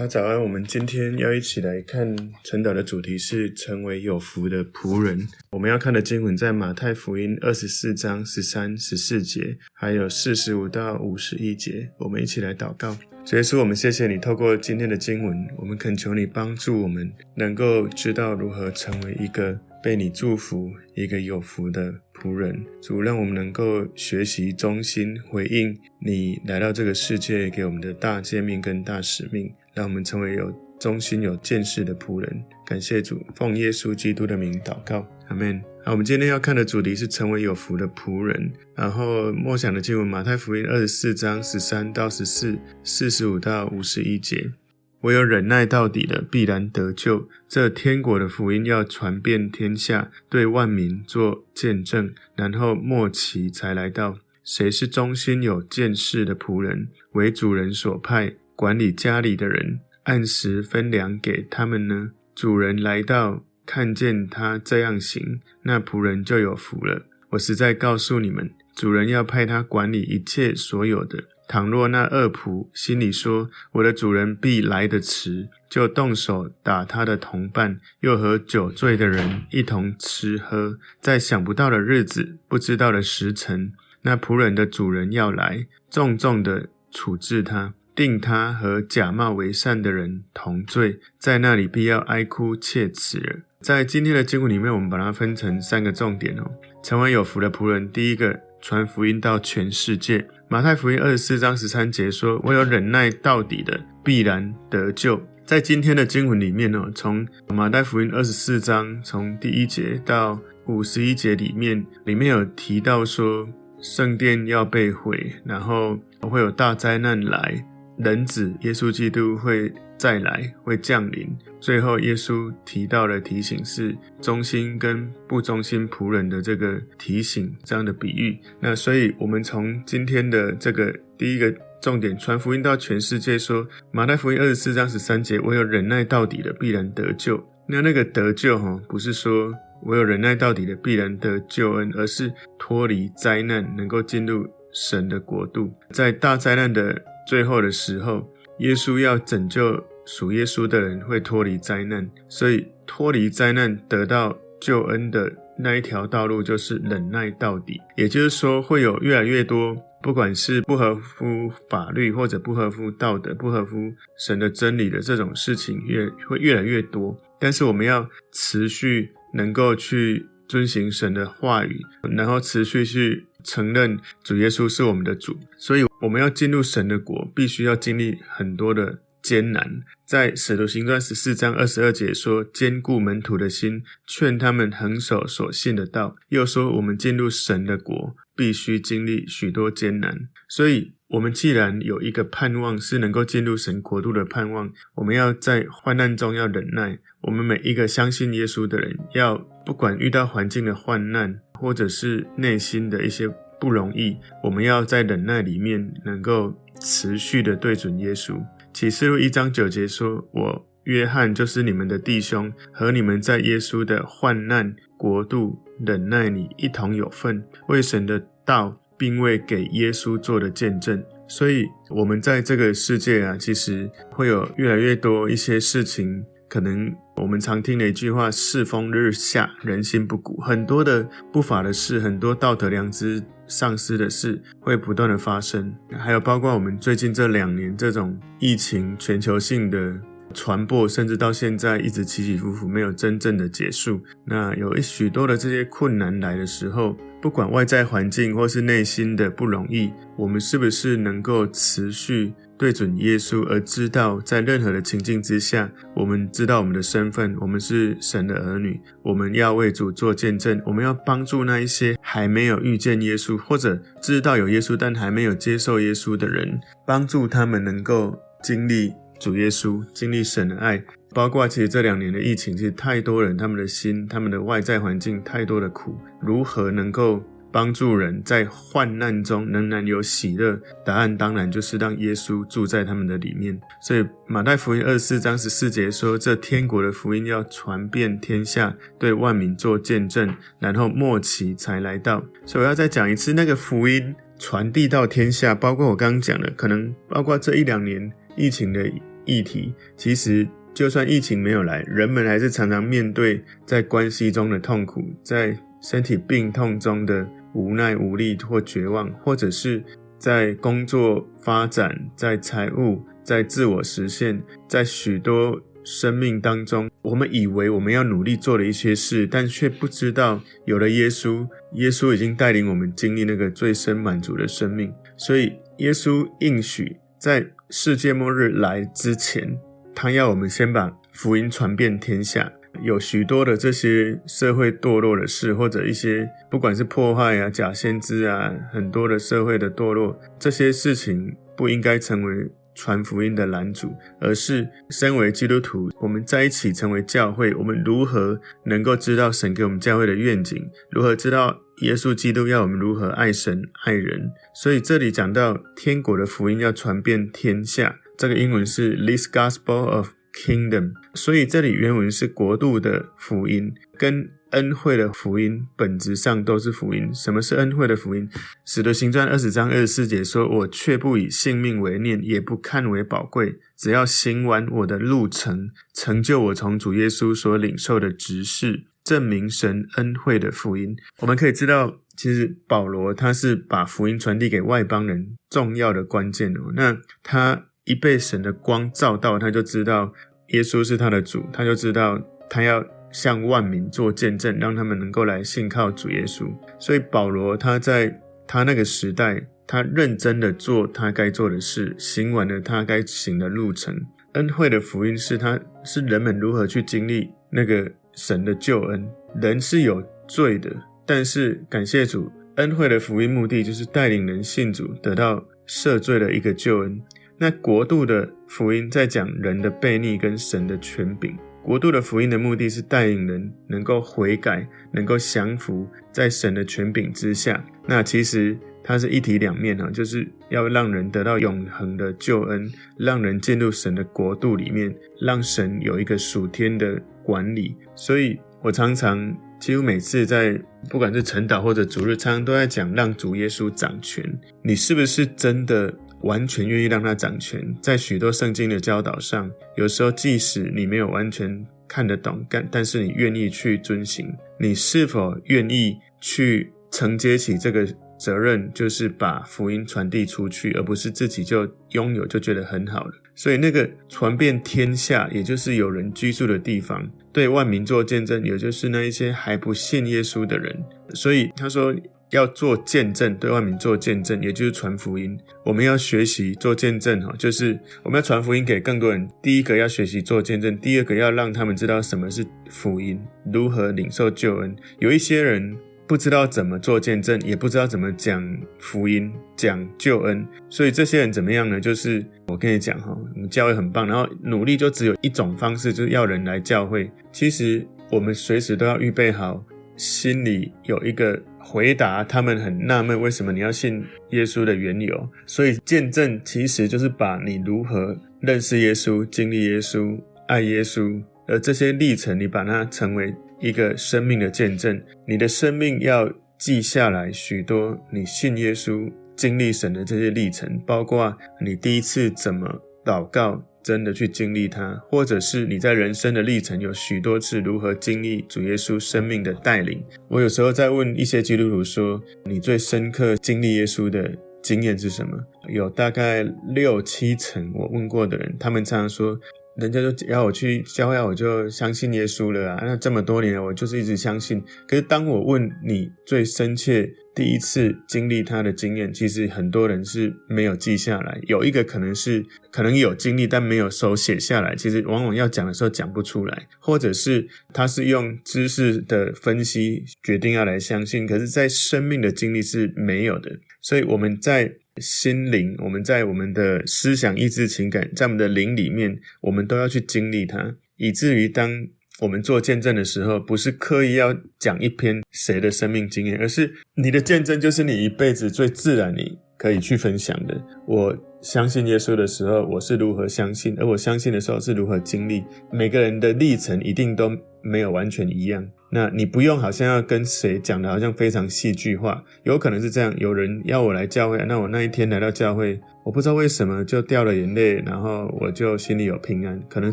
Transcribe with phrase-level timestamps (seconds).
[0.00, 5.28] 大家早安，我们今天要一起来看晨祷的主题是成为有福的仆人。
[5.50, 11.90] 我们要看的经文在马太福音二十四章十三、十四节，还有四十五到五十一节。
[11.98, 12.96] 我们一起来祷告。
[13.26, 22.58] 主耶稣，我们谢谢你透过今天的经文，我们恳求你帮助我们，能够知道如何成为一个被你祝福、一个有福的仆人。
[22.80, 29.52] 主，让我们能够学习忠心回应你来到这个世界给我们的大诫命跟大使命。
[29.80, 32.44] 让我们成为有忠心、有见识的仆人。
[32.66, 35.58] 感谢主，奉耶稣基督的名祷告，阿门。
[35.82, 38.52] 好，我们今天要看的主题是成为有福的仆人。
[38.74, 44.52] 然后默想的经文，马太福音二十四章十三到十四、四十五到五十一节。
[45.00, 47.26] 唯有忍耐到底的，必然得救。
[47.48, 54.18] 这天国的福音要传遍天下，对万民做见证，然后末期才来到。
[54.44, 58.34] 谁是忠心有见识的仆人，为主人所派？
[58.60, 62.10] 管理家里的人，按时分粮给他们呢？
[62.34, 67.06] 主人来到，看见他这样行，那仆人就有福了。
[67.30, 71.24] 我实在告诉你们，主人要派他管理一切所有的。
[71.48, 87.72] 倘若那恶仆心里说：“我的主人必来得迟”，就动手打他的同伴，又和酒醉的人一同吃喝，在想不到的日子，不知道的时辰，那仆人的主人要来，重重的处置他。
[88.00, 93.42] 定他和假冒为善的人同罪，在那里必要哀哭切齿。
[93.60, 96.50] 在今天的经文里面，我们把它分成三个重点哦。
[96.82, 100.26] 成为有福的仆人，第一个，传福音到全世界。
[100.48, 113.46] 马太福音二十四章十三节说：“唯有忍耐到底的，必然得救。”在今天的经文里面呢，从马太福音二十四章从第一节到五十一节里面，里面有提到说，
[113.82, 117.62] 圣殿要被毁，然后会有大灾难来。
[118.02, 121.28] 人子耶稣基督会再来，会降临。
[121.60, 128.38] 最后，耶稣提到的提醒是忠心跟不忠心仆人的这个提醒，这样的比喻。
[128.58, 137.46] 那所以，我们从今天的这个第一个重点，传福音到全世界，说马太福音二十四章十三节，唯有忍耐到底的，必然得救。
[137.66, 147.04] 那那个得救，哈，不是说唯有忍耐到底的必然得救恩，而是脱离灾难，能够进入神的国度，在大灾难的。
[147.30, 152.10] 最后的时候，耶稣要拯救属耶稣的人，会脱离灾难。
[152.28, 157.80] 所以，脱离灾难、得到救恩的那一条道路，就是忍耐到底。
[157.96, 163.76] 也就是说，会有越来越多，不管是不合乎法律，或者不合乎道德、不合乎
[164.18, 167.16] 神的真理的这种事情，越会越来越多。
[167.38, 171.80] 但是，我们要持续能够去遵行神的话语，
[172.10, 175.38] 然后持续去承认主耶稣是我们的主。
[175.58, 179.82] 所以，我们要进入神的国，必须要经历很多的艰难。
[180.06, 196.98] 在使徒行传十四章二十二节说：“坚固门徒的心，劝他们恒守所信的道。”又说：“我们进入神的国，必须经历许多艰难。”所以，我们既然有一个盼望，是能够进入神国度的盼望，我们要在患难中要忍耐。
[197.22, 203.28] 我们每一个相信耶稣的人，要不管遇到环境的患难，或者是内心的一些。
[203.60, 208.42] 不容易，我们要在忍耐里面能够持续的对准耶稣。
[208.72, 226.22] 启示录一章九节说：“我约翰就是你们的弟兄，和你们在耶稣的患难国度忍耐里一同有份，为神的道，并未给耶稣做的见证。”所以，我们在这个世界啊，其实会有越来越多一些事情。
[226.48, 235.72] 可能我们常听的一句话：“世风日下，人心不古。”很多的不法的事，很多道德良知丧失的事，会不断的发生。
[235.96, 239.96] 还有包括我们最近这两年这种疫情全球性的
[240.34, 244.00] 传播，甚至到现在一直起起伏伏，没有真正的结束。
[244.26, 252.32] 那有一许多的这些困难来的时候，不管外在环境或是内心的不容易，我们是不是能够持续？
[252.58, 270.84] 对准耶稣，而知道在任何的情境之下，我们知道我们的身份，我们是神的儿女，我们要为主做见证，我们要帮助那一些还没有遇见耶稣，或者知道有耶稣但还没有接受耶稣的人，帮助他们能够经历主耶稣，经历神的爱。
[271.12, 277.22] 包括其实这两年的疫情，其实太多人他们的心，他们的外在环境太多的苦，如何能够？
[277.52, 283.60] 帮助人在患难中仍然有喜乐，答案当然就是让耶稣住在他们的里面。
[283.82, 298.88] 所以马太福音二十四章十四节说：“这天国的福音要传遍天下，对万民做见证，然后末期才来到。”所以我要再讲一次，那个福音传递到天下，包括我刚刚讲的，可能包括这一两年疫情的。
[299.26, 309.82] 议题，其实就算疫情没有来，人们还是常常面对在关系中的痛苦，在身体病痛中的无奈无力或绝望，或者是
[310.18, 324.92] 在工作发展、在财务、在自我实现，在许多生命当中，我们以为我们要努力做的一些事，但却不知道有了耶稣，耶稣已经带领我们经历那个最深满足的生命。
[325.16, 329.58] 所以，耶稣应许在世界末日来之前，
[329.94, 332.52] 他要我们先把福音传遍天下。
[332.82, 350.70] 有许多的这些社会堕落的事，或者一些不管是破坏啊、假先知啊，很多的社会的堕落，这些事情不应该成为传福音的拦阻，而是身为基督徒，我们在一起成为教会，我们如何能够知道神给我们教会的愿景？
[350.90, 354.30] 如何知道耶稣基督要我们如何爱神爱人？
[354.54, 367.08] 所以这里讲到天国的福音要传遍天下，这个英文是 This Gospel of Kingdom，所以这里原文是国度的福音，跟恩惠的福音本质上都是福音。
[367.14, 368.28] 什么是恩惠的福音？
[368.66, 386.72] 使徒行传二十章二十四节说：“我却不以性命为念，也不看为宝贵，只要行完我的路程，成就我从主耶稣所领受的职事，证明神恩惠的福音。”我们可以知道，其实保罗他是把福音传递给外邦人重要的关键哦。
[386.74, 387.68] 那他。
[387.90, 390.12] 一被神的光照到，他就知道
[390.48, 396.48] 耶稣是他的主，他就知道他要向万民做见证，让他们能够来信靠主耶稣。
[396.78, 403.96] 所以保罗他在他那个时代，他认真的做他该做的事，行完了他该行的路程。
[404.34, 409.04] 恩惠的福音是他是人们如何去经历那个神的救恩。
[409.40, 410.70] 人是有罪的，
[411.04, 417.02] 但是感谢主，恩惠的福音目的就是带领人信主，得到赦罪的一个救恩。
[417.42, 421.34] 那国度的福音在讲人的悖逆跟神的权柄。
[421.62, 427.64] 国度的福音的目的是带领人能够悔改，能够降服在神的权柄之下。
[427.86, 437.74] 那其实它是一体两面哈，就是要让人得到永恒的救恩，让人进入神的国度里面，让神有一个属天的管理。
[437.94, 440.60] 所以我常常几乎每次在
[440.90, 444.22] 不管是晨祷或者主日，常常都在讲让主耶稣掌权。
[444.62, 445.90] 你是不是真的？
[446.22, 457.88] 完全愿意让他掌权，在许多圣经的教导上，有时候即使你没有完全看得懂，但但是你愿意去遵行，你是否愿意去承接起这个
[458.18, 463.12] 责任，就是把福音传递出去，而不是自己就拥有就觉得很好了。
[463.34, 470.84] 所以那个传遍天下，也就是有人居住的地方，对万民做见证，也就是那一些还不信耶稣的人。
[471.14, 471.94] 所以他说。
[472.30, 475.38] 要做见证，对外面做见证，也就是传福音。
[475.64, 479.28] 我们要学习做见证，哈，就是我们要传福音给更多人。
[479.42, 483.20] 第一个要学习做见证，第二个要让他们知道什么是福音，
[483.52, 484.74] 如何领受救恩。
[484.98, 491.80] 有一些人不知道怎么做见证，也不知道怎么讲福音、讲救恩，所以这些人怎么样呢？
[491.80, 497.10] 就是我跟你讲，哈，我们教会很棒，然后努力就只有一种方式，就是要人来教会。
[497.32, 499.64] 其实我们随时都要预备好，
[500.00, 501.38] 心里有一个。
[501.62, 505.28] 回答他们很纳闷，为什么你要信耶稣的缘由？
[505.46, 515.00] 所以见证其实就是把你如何认识耶稣、经历耶稣、爱耶稣，而这些历程，你把它成为一个生命的见证。
[515.28, 522.66] 你的生命要记下来许多你信耶稣、经历神的这些历程，包括你第一次怎么
[523.04, 523.62] 祷告。
[523.82, 530.02] 真的去经历它，或者是你在人生的历程有许多次如何经历主耶稣生命的带领。
[530.28, 534.30] 我有时候在问一些基督徒说：“你最深刻经历耶稣的
[534.62, 536.42] 经验是什么？”有大概
[536.74, 539.38] 六七成我问过的人，他们常常说。
[539.76, 542.82] 人家就要我去教会，我就相信耶稣了啊！
[542.84, 544.62] 那这么多年，我就是一直相信。
[544.86, 547.08] 可是当我问你最深切
[547.40, 551.40] 第一次经历他的经验，其实很多人是没有记下来。
[551.46, 554.76] 有一个可能是可能有经历，但没有手写下来。
[554.76, 563.58] 其实往往要讲的时候讲不出来，或者是他是用知识的分析决定要来相信，可是在生命的经历是没有的。
[563.80, 564.74] 所以我们在。
[564.96, 571.86] 心灵，我们在我们的思想、意志、情感，在我们的灵里面，我们都要去经历它，以至于当
[572.20, 580.58] 我们做见证的时候，不是刻意要讲一篇谁的生命经验，而是你的见证就是你一辈子最自然你可以去分享的。
[580.86, 585.44] 我相信耶稣的时候，我是如何相信；而我相信的时候是如何经历。
[585.70, 587.30] 每个人的历程一定都
[587.62, 588.66] 没有完全一样。
[588.92, 592.24] 那你不用好像要跟谁讲的，好像非常戏剧化。
[592.44, 599.62] 有可能是这样，有人要我来教会，那我那一天来到教会，我不知道为什么就掉了眼泪，然后我就心里有平安。
[599.68, 599.92] 可能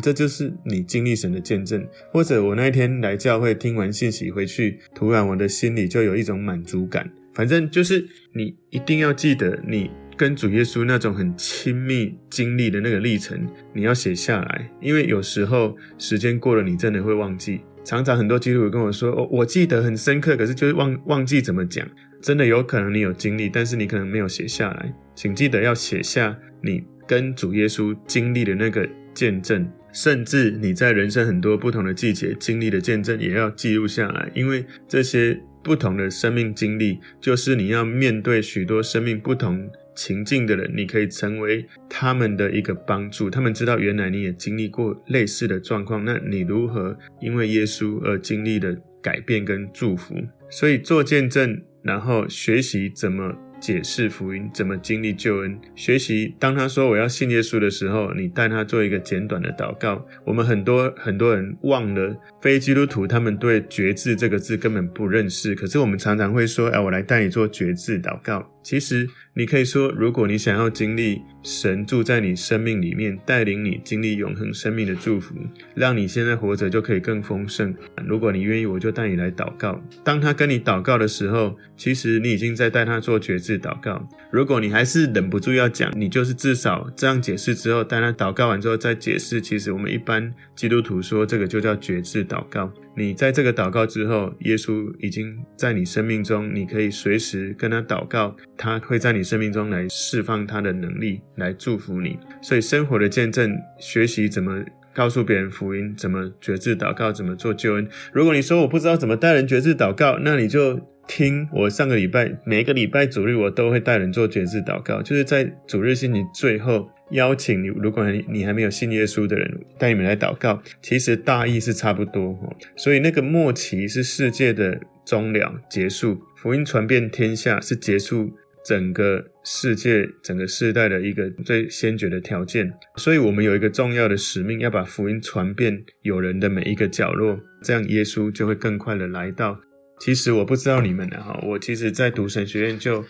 [0.00, 1.86] 这就是你经历神的见证。
[2.10, 7.08] 或者我那一天来教会，听完信息回去，突然我的心里就有一种满足感。
[7.38, 17.60] 反正就是你一定要记得，你跟主耶稣那种很亲密经历的那个历程，你要写下来，因为有时候时间过了，你真的会忘记。
[17.84, 21.88] 常常很多基督徒跟我说：“哦，我记得很深刻，可是就是忘忘记怎么讲。”
[22.20, 24.92] 真的有可能你有经历，但是你可能没有写下来。
[25.14, 34.28] 请记得要写下你跟主耶稣经历的那个见证，甚至你在人生很多不同的季节经历的见证，也要记录下来。
[34.34, 43.28] 因为这些不同的生命经历，就是你要面对许多生命不同情境的人，你可以成为他们的一个帮助。
[43.28, 50.14] 他们知道原来你也经历过类似的状况，那你如何因为耶稣而经历的改变跟祝福？
[50.48, 55.58] 所以做见证，然后学习怎么解释福音，怎么经历救恩。
[55.74, 60.04] 学习当他说我要信耶稣的时候，你带他做一个简短的祷告。
[60.24, 65.54] 我们很多很多人忘了，非基督徒他们对觉志这个字根本不认识。
[65.54, 68.48] 可是我们常常会说，哎，我来带你做觉志祷告。
[68.62, 75.32] 其实你可以说，如果你想要经历神住在你生命里面，带领你经历永恒生命的祝福，
[75.76, 77.72] 让你现在活着就可以更丰盛。
[78.04, 79.80] 如果你愿意，我就带你来祷告。
[80.02, 84.08] 当他跟你祷告的时候，其实你已经在带他做决志祷告。
[84.30, 89.40] 如果你还是忍不住要讲，你就是至少这样解释之后，带他祷告完之后再解释。
[89.40, 92.70] 其实我们一般基督徒说这个就叫决志祷告。
[92.94, 102.18] 你在这个祷告之后，耶稣已经在你生命中，你可以随时跟他祷告，他会在你生命中来释放他的能力，来祝福你。
[102.42, 107.88] 所以生活的见证，学习怎么告诉别人福音，怎么决志祷告，怎么做救恩。
[108.12, 110.78] 如果你说我不知道怎么带人决志祷告，那你就
[111.08, 116.88] 听我上个礼拜，每个礼拜主日我都会带人做决志祷告，就是在主日星期最后。
[117.12, 120.62] 邀请你，如果你你还没有信耶稣的人，带你们来祷告。
[120.82, 128.30] 其实大意是差不多哦，所以那个末期是世界的终了结束，福音传遍天下是结束
[128.62, 132.70] 整个世界整个世代的一个最先决的条件。
[132.96, 139.58] 所以我们有一个重要的使命，要把福音传遍有人的每一个角落，这样耶稣就会更快的来到。
[140.00, 143.04] 其实我不知道你们的哈，我其实在读神学院就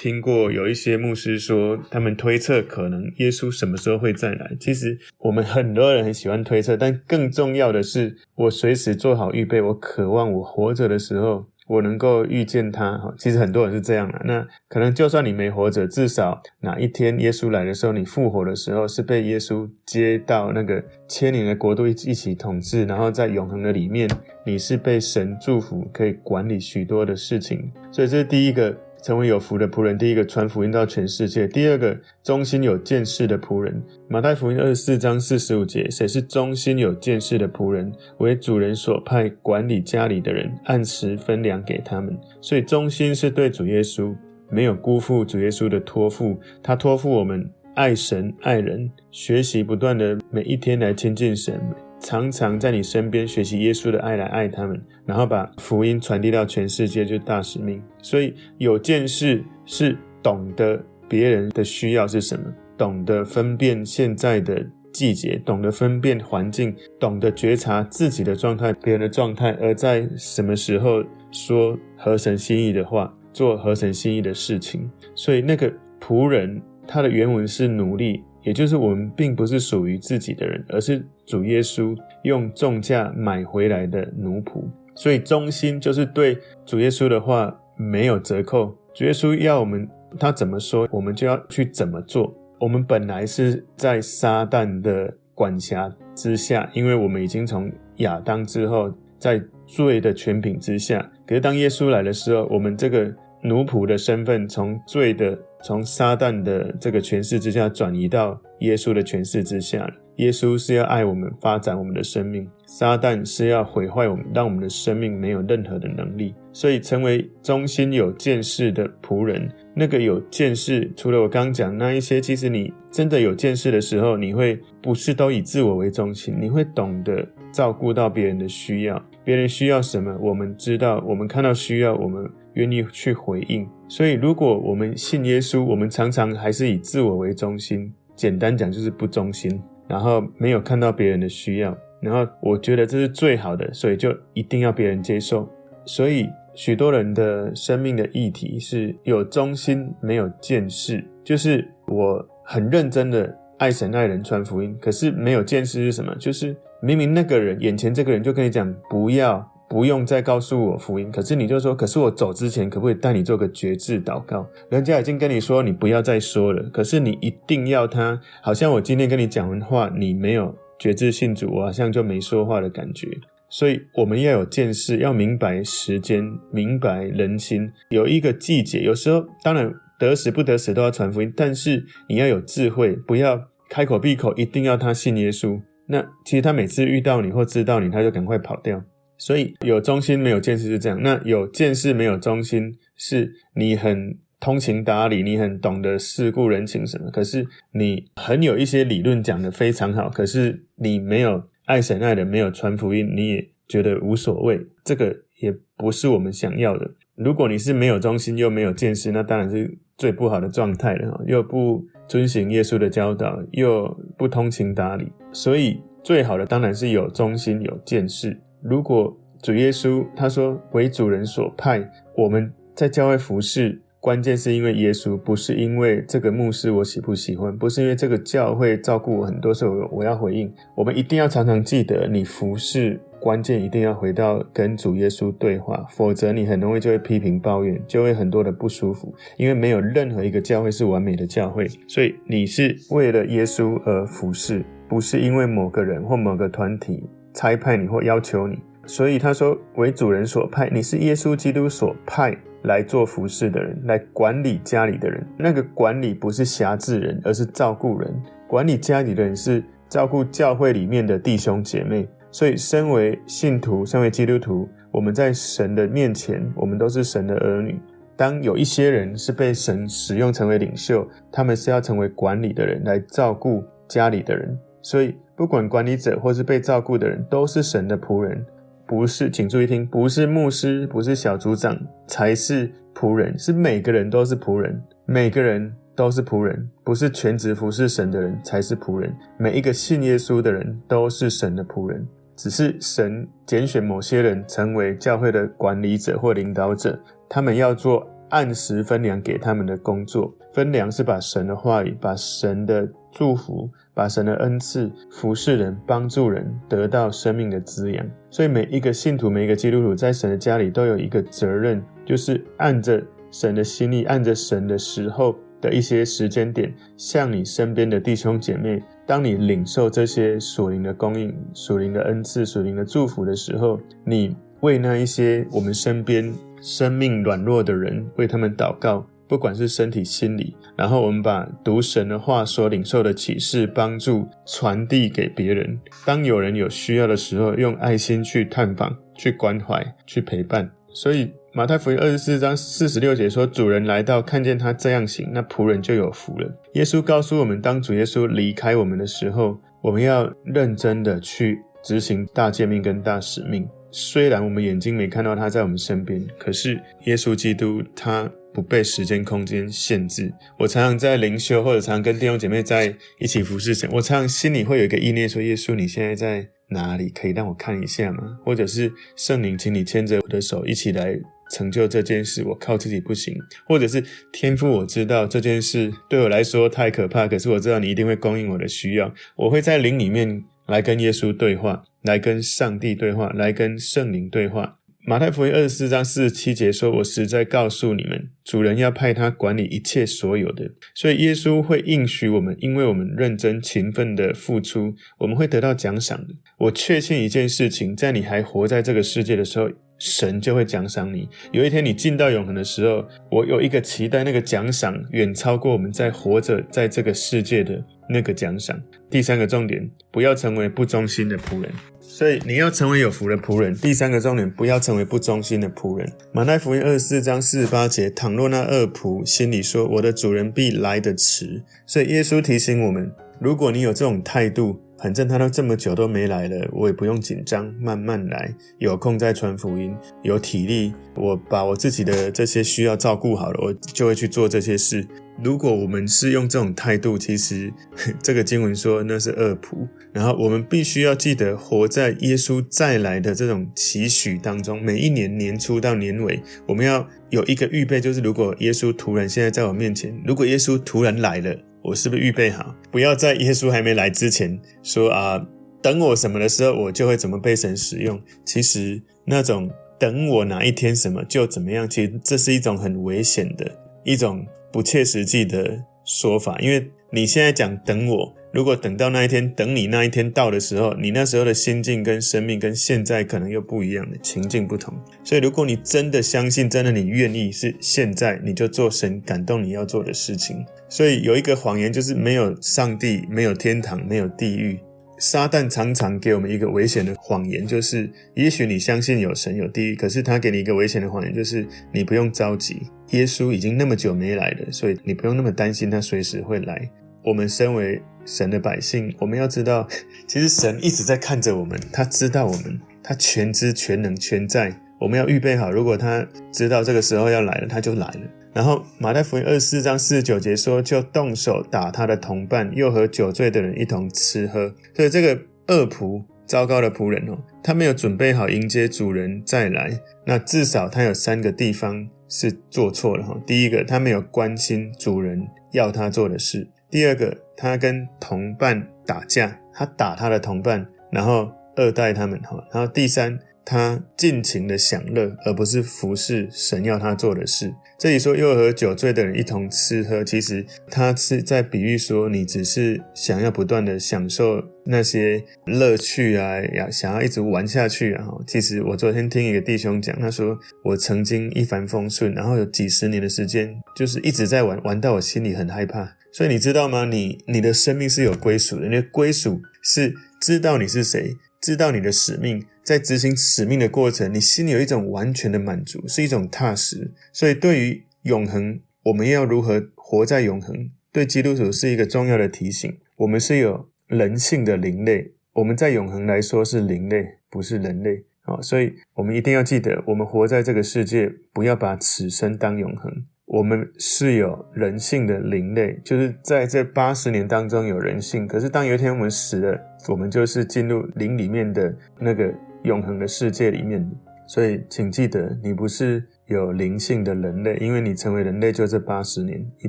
[0.00, 4.56] 听过有一些牧师说，他们推测可能耶稣什么时候会再来。
[4.58, 11.51] 其实我们很多人很喜欢推测，但更重要的是，我随时做好预备，我渴望我活着的时候。
[11.72, 14.20] 我能够遇见他，哈，其实很多人是这样的。
[14.24, 24.06] 那可能就算你没活着，至少哪一天耶稣来的时候，你复活的时候，是被耶稣接到那个千年的国度一一起统治，然后在永恒的里面，
[24.44, 27.72] 你是被神祝福，可以管理许多的事情。
[27.90, 28.76] 所以这是第一个。
[29.02, 33.82] 成为有福的仆人，第一个传福音到全世界；第二个忠心有见识的仆人。
[34.08, 37.92] 马太福音二十四章四十五节：谁是忠心有见识的仆人？
[38.18, 42.16] 为主人所派管理家里的人，按时分粮给他们。
[42.40, 44.14] 所以忠心是对主耶稣，
[44.48, 46.38] 没有辜负主耶稣的托付。
[46.62, 51.60] 他托付我们爱神爱人，学习不断的每一天来亲近神。
[52.02, 57.80] 常常在你身边学习耶稣的爱来爱他们，然后把福音传递到全世界，就是大使命。
[58.02, 74.90] 所以有件事是懂得别人的需要是什么，懂得分辨现在的季节，懂得分辨环境，懂得觉察自己的状态、别人的状态，而在什么时候说合神心意的话，做合神心意的事情。
[75.14, 78.24] 所以那个仆人，他的原文是奴隶。
[78.42, 84.62] 也就是我们并不是属于自己的人，而是主耶稣用重价买回来的奴仆。
[84.94, 88.76] 所以忠心就是对主耶稣的话没有折扣。
[88.94, 92.34] 主耶稣要我们，他怎么说，我们就要去怎么做。
[92.58, 101.10] 我们本来是在撒旦的管辖之下，因为我们已经从亚当之后在罪的权柄之下。
[101.26, 105.38] 可是当耶稣来的时候，我们这个奴仆的身份从罪的。
[105.64, 109.88] 从撒旦的这个权势之下转移到耶稣的权势之下。
[110.16, 116.34] 耶稣是要爱我们，发展我们的生命；撒旦是要毁坏我们，让我们的生命没有任何的能力。
[116.52, 129.00] 所以，成为忠心有见识的仆人，那个有见识，除了我刚刚讲那一些，其实你真的有见识的时候，你会不是都以自我为中心，你会懂得照顾到别人的需要。
[129.24, 133.68] 别人需要什么，我们知道；我们看到需要，我们愿意去回应。
[133.88, 145.48] 所以，如果我们信耶稣，我们常常还是以自我为中心，简单讲就是不忠心，然后没有看到别人的需要，然后我觉得这是最好的，所以就一定要别人接受。
[145.84, 156.14] 所以，许多人的生命的议题是有忠心没有见识，就是我很认真的爱神爱人传福音，可是没有见识是什么？
[156.16, 159.51] 就是明明那个人眼前这个人就跟你讲不要。
[159.72, 164.46] 不用再告诉我福音，可是你就说，可是我走之前可不可以带你做个决志祷告？
[164.68, 173.08] 人家已经跟你说你不要再说了，可是你一定要他，好像我今天跟你讲完话，你没有决志信主，我好像就没说话的感觉。
[173.48, 178.82] 所以我们要有见识，要明白时间，明白人心，有一个季节。
[178.82, 185.58] 有时候当然得时不得时都要传福音，但是你要有智慧，不要开口闭口一定要他信耶稣。
[185.86, 188.82] 那其实他每次遇到你或知道你，他就赶快跑掉。
[189.22, 206.90] 所以有忠心没有见识是这样，那有见识没有忠心，是你很通情达理，你很懂得世故人情什么，可是你很有一些理论讲得非常好，可是你没有爱神爱人，没有传福音，你也觉得无所谓，这个也不是我们想要的。
[207.14, 218.36] 如果你是没有忠心又没有见识，那当然是最不好的状态了，又不遵行耶稣的教导，又不通情达理，所以最好的当然是有忠心有见识。
[218.62, 221.84] 如果主耶稣他说为主人所派，
[222.16, 230.52] 我们在教会服侍，关键是因为耶稣，不是因为这个牧师我喜不喜欢，不是因为这个教会照顾我很多时候我要回应。
[230.76, 239.12] 我们一定要常常记得，你服侍关键一定要回到跟主耶稣对话，否则你很容易就会批评抱怨，就会很多的不舒服。
[239.36, 247.02] 因为没有任何一个教会是完美的教会，所以你是为了耶稣而服侍，不是因为某个人或某个团体。
[247.34, 255.26] 差派你或要求你，所以他说为主人所派，你是耶稣基督所派来做服侍的人，来管理家里的人。
[255.36, 258.14] 那个管理不是辖制人，而是照顾人。
[258.46, 262.08] 管理家里的人是照顾教会里面的弟兄姐妹。
[262.30, 267.78] 所以，身为信徒，身为基督徒，我们在神的面前，我们都是神的儿女。
[268.16, 274.58] 当有一些人是被神使用成为领袖，他们是要成为管理的人，来照顾家里的人。
[274.82, 275.16] 所以。
[275.34, 278.46] 不管管理者或是被照顾的人，都是神的仆人，
[278.86, 296.96] 不是，请注意听，不是牧师，不是小组长才是仆人，是每个人都是仆人，每个人都是仆人，不是全职服侍神的人才是仆人，每一个信耶稣的人都是神的仆人，只是神拣选某些人成为教会的管理者或领导者，
[297.28, 303.70] 他们要做按时分粮给他们的工作，分粮是把神的话语，把神的祝福。
[303.94, 308.02] 把神的恩赐服侍人，帮助人得到生命的滋养。
[308.30, 329.06] 所以每一个信徒，每一个基督徒，在神的家里都有一个责任，就是按着神的心意，按着神的时候的一些时间点，向你身边的弟兄姐妹，当你领受这些属灵的供应、属灵的恩赐、属灵的祝福的时候，你为那一些我们身边生命软弱的人，为他们祷告。
[329.32, 335.80] 不管是身体、心理，然后我们把读神的话所领受的启示帮助传递给别人。
[336.04, 340.70] 当有人有需要的时候，用爱心去探访、去关怀、去陪伴。
[340.92, 353.66] 所以马太福音二十四章四十六节说：“主人来到，看见他这样行，那仆人就有福了。”耶稣告诉我们，当主耶稣离开我们的时候，我们要认真的去执行大诫命跟大使命。
[353.90, 358.30] 虽然我们眼睛没看到他在我们身边，可是耶稣基督他。
[358.52, 360.32] 不被时间空间限制。
[360.58, 363.88] 我常常在灵修，或者常常跟弟兄姐妹在一起服侍神。
[363.92, 367.08] 我常常心里会有一个意念说：“耶稣，你现在在哪里？
[367.08, 371.18] 可以让我看一下吗？”或者是圣灵，请你牵着我的手，一起来
[371.50, 372.44] 成就这件事。
[372.44, 373.34] 我靠自己不行。
[373.66, 379.12] 或者是天赋，我知道这件事对我来说太可怕，可是我知道你一定会供应我的需要。
[379.36, 384.78] 我会在灵里面来跟耶稣对话，来跟上帝对话，来跟圣灵对话。
[385.04, 390.70] 马太福音二十四章四十七节说：“我实在告诉你们，主人要派他管理一切所有的。
[390.94, 396.34] 所以耶稣会应许我们，因为我们认真勤奋的付出，我们会得到奖赏的。
[396.56, 401.28] 我确信一件事情，在你还活在这个世界的时候，神就会奖赏你。
[401.50, 408.80] 有一天你进到永恒的时候，我有一个期待，那个奖赏远超过我们在活着在这个世界的那个奖赏。
[409.10, 411.68] 第三个重点，不要成为不忠心的仆人。”
[412.14, 413.74] 所以你要成为有福的仆人。
[413.74, 416.06] 第三个重点，不要成为不忠心的仆人。
[416.30, 435.06] 马太福音二十四章四十八节，倘若那恶仆心里说：“我的主人必来得迟。”所以耶稣提醒我们，如果你有这种态度，反正他都这么久都没来了，我也不用紧张，慢慢来，有空再传福音，有体力，我把我自己的这些需要照顾好了，我就会去做这些事。
[435.42, 437.72] 如果我们是用这种态度，其实
[438.22, 439.88] 这个经文说那是恶仆。
[440.12, 444.80] 然后我们必须要记得活在耶稣再来的这种期许当中。
[444.82, 452.74] 每一年年初到年尾，我们要有一个预备，就是如果耶稣突然现在在我面前，如果耶稣突然来了，我是不是预备好？
[452.90, 455.42] 不要在耶稣还没来之前说啊，
[455.80, 458.20] 等我什么的时候，我就会怎么被神使用。
[458.44, 463.66] 其实那种等我哪一天什么就怎么样，其实这是一种很危险的
[464.04, 464.46] 一种。
[464.72, 474.94] 不切实际的说法，因为你现在讲等我，如果等到那一天，等你那一天到的时候，你那时候的心境跟生命跟现在可能又不一样的，情境不同。
[475.22, 480.64] 所以，如果你真的相信，真的你愿意是现在，你就做神感动你要做的事情。
[480.88, 484.78] 所以有一个谎言，就是没有上帝，没有天堂，没有地狱。
[485.22, 496.90] 撒旦常常给我们一个危险的谎言，就是也许你相信有神有地狱，可是他给你一个危险的谎言，就是你不用着急，耶稣已经那么久没来了，所以你不用那么担心他随时会来。
[497.24, 499.86] 我们身为神的百姓，我们要知道，
[500.26, 508.20] 其实神一直在看着我们，他知道我们，他全知全能全在，我们要预备好，如果他知道这个时候要来了，他就来了。
[508.54, 514.74] 然后马太福音二十四章四十九节说，就动手打他的同伴，又和酒醉的人一同吃喝。
[514.94, 515.38] 所以这个
[515.68, 519.98] 恶仆，糟糕的仆人哦，他没有准备好迎接主人再来。
[520.26, 523.40] 那至少他有三个地方是做错了哈。
[523.46, 532.62] 第一个，他没有关心主人要他做的事；第二个，他跟同伴打架，他打他的同伴，然后恶待他们哈。
[532.72, 533.38] 然后第三。
[533.64, 537.72] 他尽情的享乐，而不是服侍神要他做的事。
[537.98, 548.26] 这里说又和酒醉的人一同吃喝，其实他是在比喻说，你只是想要不断的享受那些乐趣啊，要想要一直玩下去啊。
[548.46, 556.16] 其实我昨天听一个弟兄讲，他说我曾经一帆风顺，然后有几十年的时间就是一直在玩，玩到我心里很害怕。
[556.32, 557.04] 所以你知道吗？
[557.04, 561.36] 你你的生命是有归属的，你的归属是知道你是谁。
[561.62, 567.12] 知道你的使命，在执行使命的过程，你心里有一种完全的满足，是一种踏实。
[567.32, 572.98] 所以，对于永恒，我们要如何活在永恒，对基督徒是一个重要的提醒。
[573.16, 578.24] 我们是有人性的灵类，我们在永恒来说是灵类，不是人类。
[578.44, 583.24] 好，所以我们一定要记得，我们活在这个世界，不要把此生当永恒。
[583.46, 588.46] 我们是有人性的灵类，就是在这八十年当中有人性。
[588.46, 592.52] 可是当有一天我们死了，我们就是进入灵里面的那个
[592.84, 594.10] 永恒的世界里面。
[594.46, 596.24] 所以请记得，你不是。
[596.46, 599.88] 有灵性的人类，因为你成为人类就这八十年、一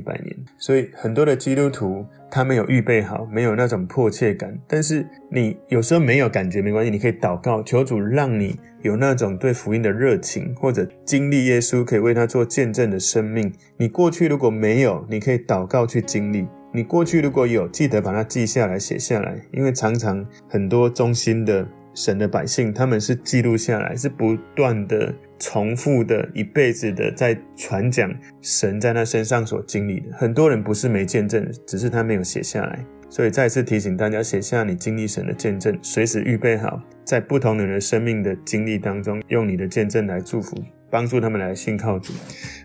[0.00, 4.58] 百年，所以很多的基督徒他没有预备好，没有那种迫切感。
[4.66, 13.52] 但是你有时候没有感觉没关系，你可以祷告，求主让你有那种对福音的热情，或者经历耶稣可以为他做见证的生命。
[13.76, 25.14] 你过去如果没有，你可以祷告去经历；你过去如果有，记得把它记下来、写下来，因为常常很多忠心的神的百姓，他们是记录下来，是不断的。
[25.40, 32.78] 重复的一辈子的在传讲神在他身上所经历的，很多人不是没见证，只是他没有写下来。
[33.10, 40.56] 所以再次提醒大家，写下你经历神的见证，随时预备好，在不同人的生命的经历当中，用你的见证来祝福，
[40.88, 42.14] 帮助他们来信靠主。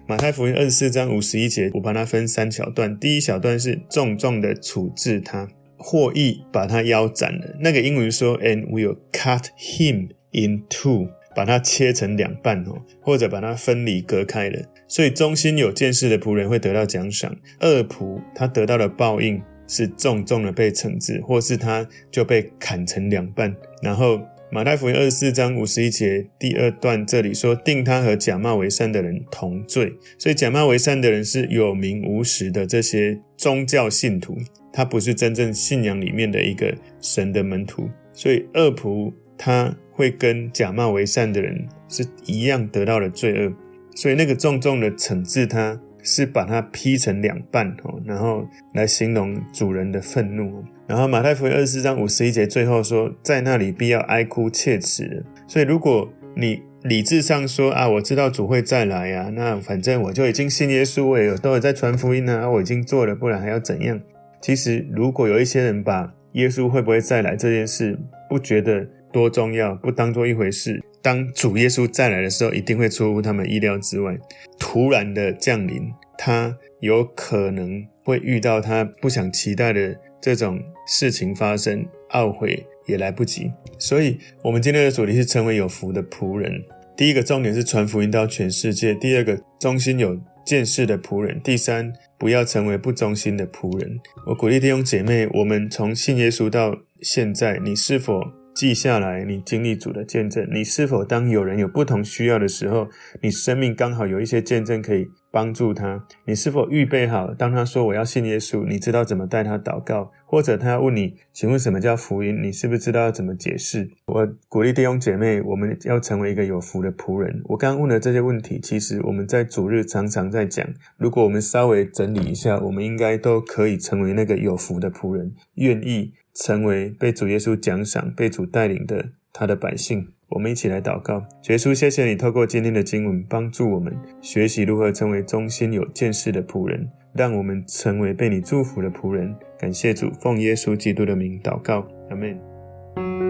[0.07, 5.47] 马太福音二十四章五十一节，我把它分三小段，第一小段是重重的处置他，
[5.79, 7.55] 获益把他腰斩了。
[7.59, 11.07] 那个英文说，and will cut him in two。
[11.35, 14.59] 把它切成两半哦，或者把它分离隔开了。
[14.87, 23.55] 所以忠心有见识的仆人会得到奖赏，恶仆他得到的报应是重重的被惩治，或是他就被砍成两半。
[23.81, 24.19] 然后
[24.51, 29.93] 马太福音二十四章五十一节第二段这里说，定他和假冒为善的人同罪。
[30.17, 34.35] 所以假冒为善的人是有名无实的这些宗教信徒，
[34.73, 37.89] 他不是真正信仰里面的一个神的门徒。
[38.11, 39.75] 所以恶仆他。
[39.91, 43.53] 会跟假冒为善的人是一样得到了罪恶，
[43.93, 50.63] 所以那个重重的惩治他，是把它劈成两半哦，然后来形容主人的愤怒。
[50.87, 55.25] 然后马太福音二十四章五十一节最后说，在那里必要哀哭切齿。
[55.47, 63.99] 所以如果你理智上说啊，我知道主会再来啊，那反正我就已经信耶稣，我也有都有在传福音啊，我已经做了，不然还要怎样？
[64.41, 68.87] 其实如果有一些人把耶稣会不会再来这件事不觉得。
[69.11, 70.81] 多重要，不当做一回事。
[71.01, 74.17] 当主耶稣再来的时候，一定会出乎他们意料之外，
[74.59, 83.51] 突然的降临，他有可能会遇到他不想期待的这种事情发生，懊悔也来不及。
[83.77, 86.61] 所以，我们今天的主题是成为有福的仆人。
[86.97, 93.97] 第一个重点是传福音到全世界；第二个，忠心有见识的仆人；第三，不要成为不忠心的仆人。
[94.25, 98.21] 我鼓励弟兄姐妹，我们从信耶稣到现在，你是否
[98.59, 100.45] 记下来你经历主的见证？
[100.51, 102.89] 你是否当有人有不同需要的时候，
[103.21, 106.05] 你生命刚好有一些见证可以帮助他？
[106.25, 110.11] 你是否预备好，当他说我要信耶稣，你知道怎么带他祷告？
[110.25, 112.37] 或者他要问你，请问什么叫福音？
[112.43, 113.89] 你是不是知道要怎么解释？
[114.07, 117.41] 我鼓励弟兄姐妹，我们要成为一个有福的仆人。
[117.45, 120.67] 我刚刚问的这些问题，其实我们在主日常常在讲。
[120.97, 126.11] 如果我们稍微整理一下，我们应该都可以成为那个有福的仆人，愿意。
[126.33, 131.25] 成为被主耶稣奖赏、被主带领的他的百姓，我们一起来祷告。
[131.49, 139.35] 耶稣，谢谢你透过今天的经文，帮助我们学习如何成为忠心有见识的仆人，让我们成为被你祝福的仆人。
[139.57, 143.28] 感谢主，奉耶稣基督的名祷告，阿门。